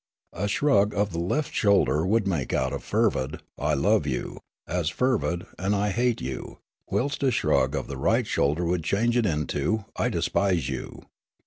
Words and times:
A 0.33 0.47
shrug 0.47 0.95
of 0.95 1.11
the 1.11 1.19
left 1.19 1.53
shoulder 1.53 2.03
would 2.03 2.25
make 2.25 2.53
out 2.53 2.73
of 2.73 2.81
a 2.81 2.83
fervid 2.83 3.43
''I 3.69 3.75
love 3.75 4.07
you" 4.07 4.39
as 4.67 4.89
fervid 4.89 5.45
an" 5.59 5.75
I 5.75 5.91
hate 5.91 6.21
you"; 6.21 6.57
whilst 6.89 7.21
a 7.21 7.29
shrug 7.29 7.75
of 7.75 7.85
the 7.85 7.97
right 7.97 8.25
shoulder 8.25 8.65
would 8.65 8.83
change 8.83 9.15
it 9.15 9.27
into" 9.27 9.85
I 9.95 10.09
despise 10.09 10.69
you." 10.69 11.03